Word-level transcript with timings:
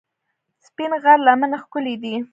سپین 0.65 0.91
غر 1.03 1.17
لمنې 1.27 1.57
ښکلې 1.63 1.95
دي؟ 2.01 2.13